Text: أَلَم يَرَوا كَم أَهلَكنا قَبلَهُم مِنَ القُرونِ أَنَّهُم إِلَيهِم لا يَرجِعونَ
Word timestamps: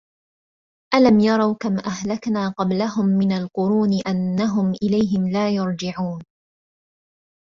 أَلَم 0.95 1.19
يَرَوا 1.19 1.55
كَم 1.59 1.79
أَهلَكنا 1.79 2.49
قَبلَهُم 2.49 3.05
مِنَ 3.05 3.31
القُرونِ 3.31 3.89
أَنَّهُم 4.07 4.73
إِلَيهِم 4.83 5.27
لا 5.27 5.49
يَرجِعونَ 5.49 6.21